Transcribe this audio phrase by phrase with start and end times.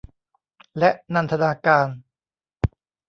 [0.79, 1.87] และนันทนาการ